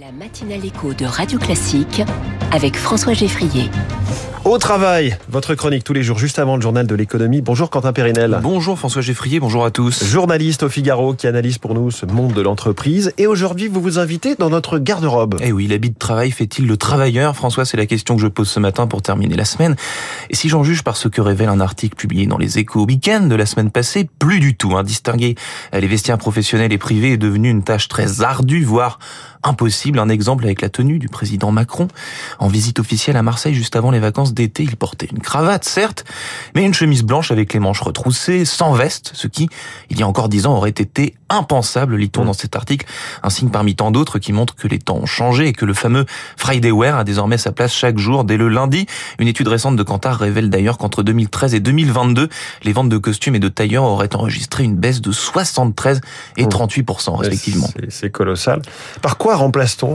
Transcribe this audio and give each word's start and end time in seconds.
La 0.00 0.10
matinale 0.10 0.64
écho 0.64 0.94
de 0.94 1.04
Radio 1.04 1.38
Classique 1.38 2.02
avec 2.50 2.76
François 2.76 3.12
Geffrier. 3.12 3.68
Au 4.44 4.58
travail, 4.58 5.16
votre 5.28 5.54
chronique 5.54 5.84
tous 5.84 5.92
les 5.92 6.02
jours 6.02 6.18
juste 6.18 6.38
avant 6.40 6.56
le 6.56 6.62
journal 6.62 6.86
de 6.86 6.94
l'économie. 6.96 7.42
Bonjour 7.42 7.70
Quentin 7.70 7.92
Périnel. 7.92 8.40
Bonjour 8.42 8.76
François 8.76 9.02
Geffrier, 9.02 9.38
bonjour 9.38 9.64
à 9.64 9.70
tous. 9.70 10.02
Journaliste 10.02 10.64
au 10.64 10.68
Figaro 10.68 11.14
qui 11.14 11.28
analyse 11.28 11.58
pour 11.58 11.74
nous 11.74 11.90
ce 11.90 12.06
monde 12.06 12.32
de 12.32 12.40
l'entreprise. 12.40 13.12
Et 13.18 13.28
aujourd'hui, 13.28 13.68
vous 13.68 13.80
vous 13.80 13.98
invitez 14.00 14.34
dans 14.34 14.50
notre 14.50 14.78
garde-robe. 14.78 15.36
Eh 15.40 15.52
oui, 15.52 15.68
l'habit 15.68 15.90
de 15.90 15.98
travail 15.98 16.32
fait-il 16.32 16.66
le 16.66 16.76
travailleur 16.76 17.36
François, 17.36 17.64
c'est 17.64 17.76
la 17.76 17.86
question 17.86 18.16
que 18.16 18.22
je 18.22 18.26
pose 18.26 18.48
ce 18.48 18.58
matin 18.58 18.86
pour 18.86 19.02
terminer 19.02 19.36
la 19.36 19.44
semaine. 19.44 19.76
Et 20.30 20.34
si 20.34 20.48
j'en 20.48 20.64
juge 20.64 20.82
par 20.82 20.96
ce 20.96 21.06
que 21.06 21.20
révèle 21.20 21.48
un 21.48 21.60
article 21.60 21.94
publié 21.94 22.26
dans 22.26 22.38
les 22.38 22.58
échos 22.58 22.84
week-end 22.84 23.26
de 23.28 23.36
la 23.36 23.46
semaine 23.46 23.70
passée, 23.70 24.08
plus 24.18 24.40
du 24.40 24.56
tout. 24.56 24.76
Hein. 24.76 24.82
Distinguer 24.82 25.36
les 25.72 25.86
vestiaires 25.86 26.18
professionnels 26.18 26.72
et 26.72 26.78
privés 26.78 27.12
est 27.12 27.18
devenu 27.18 27.48
une 27.48 27.62
tâche 27.62 27.86
très 27.86 28.22
ardue, 28.22 28.64
voire 28.64 28.98
impossible. 29.44 29.81
Un 29.84 30.08
exemple 30.08 30.44
avec 30.44 30.62
la 30.62 30.68
tenue 30.68 30.98
du 30.98 31.08
président 31.08 31.50
Macron. 31.50 31.88
En 32.38 32.48
visite 32.48 32.78
officielle 32.78 33.16
à 33.16 33.22
Marseille 33.22 33.54
juste 33.54 33.74
avant 33.74 33.90
les 33.90 33.98
vacances 33.98 34.32
d'été, 34.32 34.62
il 34.62 34.76
portait 34.76 35.08
une 35.10 35.18
cravate, 35.18 35.64
certes, 35.64 36.04
mais 36.54 36.64
une 36.64 36.72
chemise 36.72 37.02
blanche 37.02 37.30
avec 37.30 37.52
les 37.52 37.58
manches 37.58 37.80
retroussées, 37.80 38.44
sans 38.44 38.72
veste, 38.72 39.10
ce 39.14 39.26
qui, 39.26 39.48
il 39.90 39.98
y 39.98 40.02
a 40.02 40.06
encore 40.06 40.28
dix 40.28 40.46
ans, 40.46 40.56
aurait 40.56 40.70
été 40.70 41.14
impensable, 41.28 41.96
lit-on 41.96 42.24
dans 42.24 42.32
cet 42.32 42.54
article. 42.54 42.86
Un 43.22 43.30
signe 43.30 43.48
parmi 43.48 43.74
tant 43.74 43.90
d'autres 43.90 44.18
qui 44.18 44.32
montre 44.32 44.54
que 44.54 44.68
les 44.68 44.78
temps 44.78 44.96
ont 44.96 45.06
changé 45.06 45.48
et 45.48 45.52
que 45.52 45.64
le 45.64 45.74
fameux 45.74 46.06
Friday 46.36 46.70
Wear 46.70 46.96
a 46.96 47.04
désormais 47.04 47.38
sa 47.38 47.52
place 47.52 47.72
chaque 47.72 47.98
jour 47.98 48.24
dès 48.24 48.36
le 48.36 48.48
lundi. 48.48 48.86
Une 49.18 49.28
étude 49.28 49.48
récente 49.48 49.76
de 49.76 49.82
Kantar 49.82 50.18
révèle 50.18 50.50
d'ailleurs 50.50 50.78
qu'entre 50.78 51.02
2013 51.02 51.54
et 51.54 51.60
2022, 51.60 52.28
les 52.62 52.72
ventes 52.72 52.88
de 52.88 52.98
costumes 52.98 53.34
et 53.34 53.40
de 53.40 53.48
tailleurs 53.48 53.84
auraient 53.84 54.14
enregistré 54.14 54.64
une 54.64 54.76
baisse 54.76 55.00
de 55.00 55.12
73 55.12 56.00
et 56.36 56.44
38% 56.44 57.16
respectivement. 57.16 57.68
C'est 57.88 58.10
colossal. 58.10 58.62
Par 59.00 59.16
quoi 59.16 59.36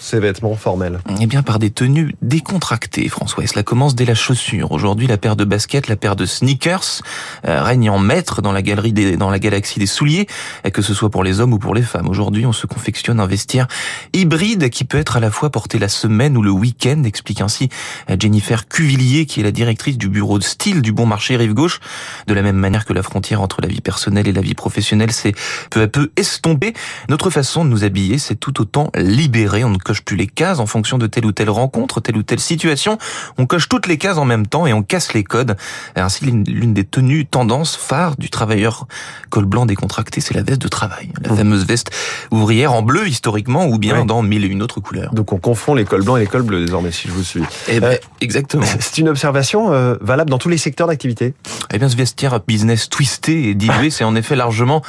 ces 0.00 0.20
vêtements 0.20 0.54
formels 0.54 1.00
Eh 1.20 1.26
bien, 1.26 1.42
par 1.42 1.58
des 1.58 1.70
tenues 1.70 2.14
décontractées, 2.22 3.08
François. 3.08 3.44
Et 3.44 3.46
cela 3.46 3.62
commence 3.62 3.94
dès 3.94 4.04
la 4.04 4.14
chaussure. 4.14 4.70
Aujourd'hui, 4.72 5.06
la 5.06 5.16
paire 5.16 5.36
de 5.36 5.44
baskets, 5.44 5.88
la 5.88 5.96
paire 5.96 6.16
de 6.16 6.26
sneakers 6.26 7.02
euh, 7.46 7.62
règne 7.62 7.90
en 7.90 7.98
maître 7.98 8.42
dans 8.42 8.52
la 8.52 8.62
galerie 8.62 8.92
des, 8.92 9.16
dans 9.16 9.30
la 9.30 9.38
galaxie 9.38 9.78
des 9.78 9.86
souliers, 9.86 10.26
que 10.72 10.82
ce 10.82 10.94
soit 10.94 11.10
pour 11.10 11.24
les 11.24 11.40
hommes 11.40 11.52
ou 11.52 11.58
pour 11.58 11.74
les 11.74 11.82
femmes. 11.82 12.08
Aujourd'hui, 12.08 12.46
on 12.46 12.52
se 12.52 12.66
confectionne 12.66 13.18
un 13.20 13.26
vestiaire 13.26 13.66
hybride 14.12 14.68
qui 14.70 14.84
peut 14.84 14.98
être 14.98 15.16
à 15.16 15.20
la 15.20 15.30
fois 15.30 15.50
porté 15.50 15.78
la 15.78 15.88
semaine 15.88 16.36
ou 16.36 16.42
le 16.42 16.50
week-end, 16.50 17.02
explique 17.04 17.40
ainsi 17.40 17.68
euh, 18.10 18.16
Jennifer 18.18 18.68
Cuvillier, 18.68 19.26
qui 19.26 19.40
est 19.40 19.44
la 19.44 19.52
directrice 19.52 19.98
du 19.98 20.08
bureau 20.08 20.38
de 20.38 20.44
style 20.44 20.82
du 20.82 20.92
Bon 20.92 21.06
Marché 21.06 21.36
Rive 21.36 21.54
Gauche. 21.54 21.80
De 22.26 22.34
la 22.34 22.42
même 22.42 22.56
manière 22.56 22.84
que 22.84 22.92
la 22.92 23.02
frontière 23.02 23.40
entre 23.40 23.60
la 23.60 23.68
vie 23.68 23.80
personnelle 23.80 24.28
et 24.28 24.32
la 24.32 24.42
vie 24.42 24.54
professionnelle 24.54 25.12
s'est 25.12 25.34
peu 25.70 25.82
à 25.82 25.88
peu 25.88 26.10
estompée, 26.16 26.74
notre 27.08 27.30
façon 27.30 27.64
de 27.64 27.70
nous 27.70 27.84
habiller 27.84 28.18
s'est 28.18 28.34
tout 28.34 28.60
autant 28.60 28.90
libérée. 28.94 29.61
On 29.64 29.70
ne 29.70 29.78
coche 29.78 30.02
plus 30.02 30.16
les 30.16 30.26
cases 30.26 30.58
en 30.58 30.66
fonction 30.66 30.98
de 30.98 31.06
telle 31.06 31.26
ou 31.26 31.32
telle 31.32 31.50
rencontre, 31.50 32.00
telle 32.00 32.16
ou 32.16 32.22
telle 32.22 32.40
situation. 32.40 32.98
On 33.38 33.46
coche 33.46 33.68
toutes 33.68 33.86
les 33.86 33.98
cases 33.98 34.18
en 34.18 34.24
même 34.24 34.46
temps 34.46 34.66
et 34.66 34.72
on 34.72 34.82
casse 34.82 35.14
les 35.14 35.24
codes. 35.24 35.56
Ainsi, 35.96 36.24
l'une 36.24 36.74
des 36.74 36.84
tenues 36.84 37.26
tendances 37.26 37.76
phares 37.76 38.16
du 38.16 38.30
travailleur 38.30 38.86
col 39.30 39.44
blanc 39.44 39.66
décontracté, 39.66 40.20
c'est 40.20 40.34
la 40.34 40.42
veste 40.42 40.62
de 40.62 40.68
travail 40.68 41.08
la 41.22 41.34
fameuse 41.34 41.66
veste 41.66 41.90
ouvrière 42.30 42.72
en 42.72 42.82
bleu 42.82 43.08
historiquement 43.08 43.66
ou 43.66 43.78
bien 43.78 44.04
dans 44.04 44.22
mille 44.22 44.44
et 44.44 44.48
une 44.48 44.62
autres 44.62 44.80
couleurs. 44.80 45.12
Donc 45.14 45.32
on 45.32 45.38
confond 45.38 45.74
les 45.74 45.84
cols 45.84 46.02
blancs 46.02 46.18
et 46.18 46.20
les 46.20 46.26
cols 46.26 46.42
bleus 46.42 46.64
désormais, 46.64 46.92
si 46.92 47.08
je 47.08 47.12
vous 47.12 47.22
suis. 47.22 47.42
Eh 47.68 47.80
ben, 47.80 47.92
euh, 47.92 47.96
exactement. 48.20 48.64
C'est 48.80 48.98
une 48.98 49.08
observation 49.08 49.72
euh, 49.72 49.94
valable 50.00 50.30
dans 50.30 50.38
tous 50.38 50.48
les 50.48 50.58
secteurs 50.58 50.86
d'activité 50.86 51.34
Eh 51.72 51.78
bien, 51.78 51.88
ce 51.88 51.96
vestiaire 51.96 52.40
business 52.46 52.88
twisté 52.88 53.48
et 53.48 53.54
dilué, 53.54 53.90
c'est 53.90 54.04
en 54.04 54.14
effet 54.14 54.36
largement 54.36 54.82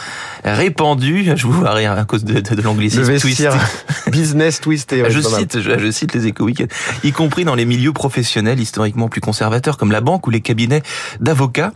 répandu. 0.43 1.31
Je 1.35 1.47
vous 1.47 1.53
vois 1.53 1.73
rire 1.73 1.93
à 1.93 2.05
cause 2.05 2.23
de, 2.23 2.39
de, 2.39 2.55
de 2.55 2.61
l'anglicisme. 2.61 3.01
Le 3.01 3.07
vestiaire 3.07 3.55
business 4.13 4.61
twisté. 4.61 5.03
je, 5.09 5.19
cite, 5.19 5.59
je, 5.59 5.77
je, 5.77 5.91
cite 5.91 6.13
les 6.13 6.27
éco 6.27 6.45
week 6.45 6.63
y 7.03 7.11
compris 7.11 7.45
dans 7.45 7.55
les 7.55 7.65
milieux 7.65 7.93
professionnels 7.93 8.59
historiquement 8.59 9.09
plus 9.09 9.21
conservateurs 9.21 9.77
comme 9.77 9.91
la 9.91 10.01
banque 10.01 10.27
ou 10.27 10.29
les 10.29 10.41
cabinets 10.41 10.83
d'avocats. 11.19 11.71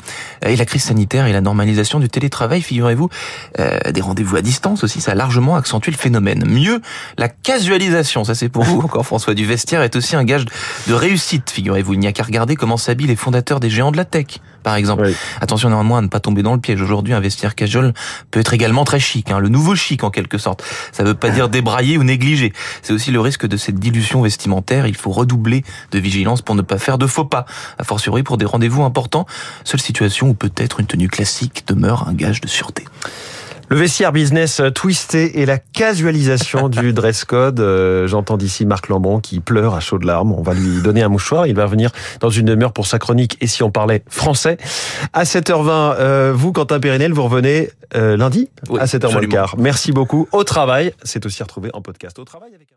Et 0.45 0.55
la 0.55 0.65
crise 0.65 0.83
sanitaire 0.83 1.25
et 1.25 1.33
la 1.33 1.41
normalisation 1.41 1.99
du 1.99 2.09
télétravail, 2.09 2.61
figurez-vous, 2.61 3.09
euh, 3.59 3.79
des 3.91 4.01
rendez-vous 4.01 4.35
à 4.35 4.41
distance 4.41 4.83
aussi, 4.83 5.01
ça 5.01 5.11
a 5.11 5.15
largement 5.15 5.55
accentué 5.55 5.91
le 5.91 5.97
phénomène. 5.97 6.43
Mieux, 6.47 6.81
la 7.17 7.29
casualisation, 7.29 8.23
ça 8.23 8.35
c'est 8.35 8.49
pour 8.49 8.63
vous 8.63 8.79
encore 8.83 9.05
François 9.05 9.33
du 9.33 9.45
vestiaire, 9.45 9.81
est 9.81 9.95
aussi 9.95 10.15
un 10.15 10.23
gage 10.23 10.45
de 10.87 10.93
réussite, 10.93 11.49
figurez-vous. 11.49 11.93
Il 11.93 11.99
n'y 11.99 12.07
a 12.07 12.11
qu'à 12.11 12.23
regarder 12.23 12.55
comment 12.55 12.77
s'habillent 12.77 13.07
les 13.07 13.15
fondateurs 13.15 13.59
des 13.59 13.69
géants 13.69 13.91
de 13.91 13.97
la 13.97 14.05
tech, 14.05 14.39
par 14.63 14.75
exemple. 14.75 15.03
Oui. 15.05 15.15
Attention 15.41 15.69
néanmoins 15.69 15.99
à 15.99 16.01
ne 16.01 16.07
pas 16.07 16.19
tomber 16.19 16.43
dans 16.43 16.53
le 16.53 16.59
piège. 16.59 16.81
Aujourd'hui, 16.81 17.13
un 17.13 17.19
vestiaire 17.19 17.55
casual 17.55 17.93
peut 18.31 18.39
être 18.39 18.53
également 18.53 18.83
très 18.83 18.99
chic, 18.99 19.31
hein, 19.31 19.39
le 19.39 19.49
nouveau 19.49 19.75
chic 19.75 20.03
en 20.03 20.09
quelque 20.09 20.37
sorte. 20.37 20.63
Ça 20.91 21.03
ne 21.03 21.09
veut 21.09 21.15
pas 21.15 21.29
dire 21.29 21.49
débrailler 21.49 21.97
ou 21.97 22.03
négliger. 22.03 22.26
C'est 22.81 22.93
aussi 22.93 23.11
le 23.11 23.19
risque 23.19 23.47
de 23.47 23.57
cette 23.57 23.79
dilution 23.79 24.21
vestimentaire. 24.21 24.87
Il 24.87 24.95
faut 24.95 25.11
redoubler 25.11 25.63
de 25.91 25.99
vigilance 25.99 26.41
pour 26.41 26.55
ne 26.55 26.61
pas 26.61 26.77
faire 26.77 26.97
de 26.97 27.07
faux 27.07 27.25
pas. 27.25 27.45
A 27.77 27.83
fortiori 27.83 28.23
pour 28.23 28.37
des 28.37 28.45
rendez-vous 28.45 28.83
importants, 28.83 29.25
seule 29.63 29.79
situation 29.79 30.29
où 30.29 30.33
peut-être 30.33 30.79
une 30.79 30.87
tenue 30.87 31.09
classique 31.09 31.63
demeure 31.67 32.07
un 32.07 32.13
gage 32.13 32.41
de 32.41 32.47
sûreté. 32.47 32.85
Le 33.69 33.75
vestiaire 33.75 34.13
business 34.13 34.61
twisté 34.73 35.41
et 35.41 35.45
la 35.45 35.57
casualisation 35.57 36.69
du 36.69 36.93
dress 36.93 37.25
code. 37.25 37.59
Euh, 37.59 38.07
J'entends 38.07 38.37
d'ici 38.37 38.65
Marc 38.65 38.87
Lambon 38.87 39.19
qui 39.19 39.41
pleure 39.41 39.75
à 39.75 39.81
chaudes 39.81 40.05
larmes. 40.05 40.31
On 40.31 40.41
va 40.41 40.53
lui 40.53 40.81
donner 40.81 41.03
un 41.03 41.09
mouchoir. 41.09 41.47
Il 41.47 41.55
va 41.55 41.65
venir 41.65 41.91
dans 42.21 42.29
une 42.29 42.45
demi-heure 42.45 42.71
pour 42.71 42.87
sa 42.87 42.97
chronique. 42.97 43.37
Et 43.41 43.47
si 43.47 43.63
on 43.63 43.71
parlait 43.71 44.03
français 44.07 44.57
À 45.11 45.23
7h20, 45.23 45.95
euh, 45.99 46.33
vous, 46.33 46.53
Quentin 46.53 46.79
Périnel, 46.79 47.11
vous 47.11 47.23
revenez 47.23 47.69
euh, 47.95 48.15
lundi 48.15 48.49
oui, 48.69 48.79
à 48.79 48.85
7h15. 48.85 49.55
Merci 49.57 49.91
beaucoup. 49.91 50.29
Au 50.31 50.45
travail, 50.45 50.93
c'est 51.03 51.25
aussi 51.25 51.43
retrouvé 51.43 51.69
en 51.73 51.81
podcast. 51.81 52.17
Au 52.19 52.25
travail 52.25 52.51
avec 52.55 52.69
un... 52.71 52.75